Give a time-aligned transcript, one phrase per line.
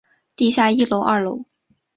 [0.35, 1.45] 地下一楼二楼